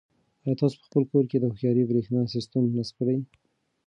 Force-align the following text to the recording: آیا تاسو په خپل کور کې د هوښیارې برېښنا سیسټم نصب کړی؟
آیا 0.43 0.59
تاسو 0.59 0.75
په 0.81 0.85
خپل 0.89 1.03
کور 1.11 1.25
کې 1.29 1.37
د 1.39 1.43
هوښیارې 1.49 1.89
برېښنا 1.89 2.21
سیسټم 2.35 2.63
نصب 2.77 2.95
کړی؟ 2.99 3.17